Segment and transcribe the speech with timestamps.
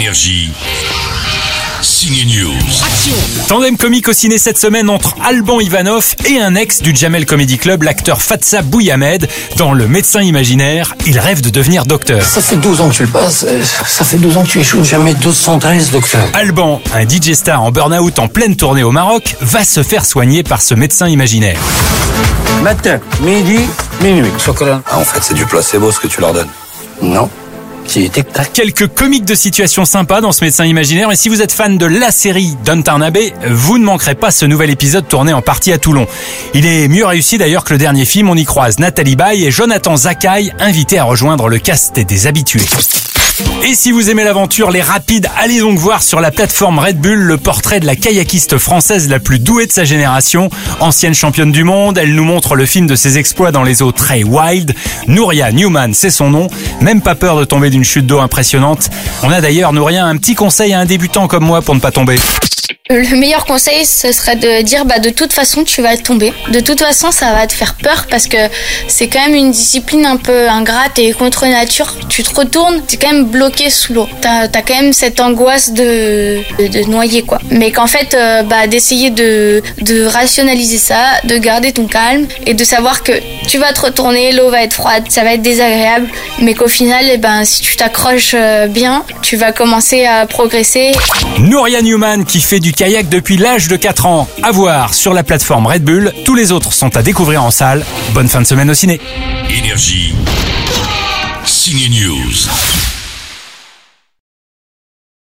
[0.00, 0.50] Énergie.
[1.82, 2.56] Signe News.
[3.48, 7.58] Tandem comique au ciné cette semaine entre Alban Ivanov et un ex du Jamel Comedy
[7.58, 9.28] Club, l'acteur Fatsa Bouyamed.
[9.58, 12.24] Dans Le médecin imaginaire, il rêve de devenir docteur.
[12.24, 13.44] Ça fait 12 ans que tu le passes.
[13.46, 14.82] euh, Ça fait 12 ans que tu échoues.
[14.84, 16.22] Jamais 213, docteur.
[16.32, 20.42] Alban, un DJ star en burn-out en pleine tournée au Maroc, va se faire soigner
[20.42, 21.60] par ce médecin imaginaire.
[22.62, 23.58] Matin, midi,
[24.00, 24.30] minuit.
[24.42, 24.80] Chocolat.
[24.90, 26.48] Ah, en fait, c'est du placebo ce que tu leur donnes.
[27.02, 27.28] Non.
[28.54, 31.86] Quelques comiques de situation sympas dans ce médecin imaginaire et si vous êtes fan de
[31.86, 35.78] la série Downton Abbey, vous ne manquerez pas ce nouvel épisode tourné en partie à
[35.78, 36.06] Toulon.
[36.54, 39.50] Il est mieux réussi d'ailleurs que le dernier film, on y croise Nathalie Baye et
[39.50, 42.60] Jonathan Zakai, invités à rejoindre le cast des habitués.
[43.62, 47.18] Et si vous aimez l'aventure, les rapides, allez donc voir sur la plateforme Red Bull
[47.18, 50.50] le portrait de la kayakiste française la plus douée de sa génération.
[50.80, 53.92] Ancienne championne du monde, elle nous montre le film de ses exploits dans les eaux
[53.92, 54.74] très wild.
[55.06, 56.48] Nouria Newman, c'est son nom.
[56.80, 58.90] Même pas peur de tomber d'une chute d'eau impressionnante.
[59.22, 61.92] On a d'ailleurs, Nouria, un petit conseil à un débutant comme moi pour ne pas
[61.92, 62.16] tomber.
[62.92, 66.32] Le meilleur conseil, ce serait de dire bah de toute façon tu vas tomber.
[66.50, 68.36] De toute façon, ça va te faire peur parce que
[68.88, 71.94] c'est quand même une discipline un peu ingrate et contre nature.
[72.08, 74.08] Tu te retournes, t'es quand même bloqué sous l'eau.
[74.20, 77.38] T'as as quand même cette angoisse de, de, de noyer quoi.
[77.50, 82.54] Mais qu'en fait, euh, bah d'essayer de, de rationaliser ça, de garder ton calme et
[82.54, 83.12] de savoir que
[83.46, 86.08] tu vas te retourner, l'eau va être froide, ça va être désagréable,
[86.40, 90.90] mais qu'au final, eh ben si tu t'accroches euh, bien, tu vas commencer à progresser
[91.38, 94.26] Nouria Newman qui fait du kayak depuis l'âge de 4 ans.
[94.42, 96.14] À voir sur la plateforme Red Bull.
[96.24, 97.84] Tous les autres sont à découvrir en salle.
[98.14, 98.98] Bonne fin de semaine au ciné.
[99.50, 100.14] Énergie.
[101.44, 102.99] Signe News.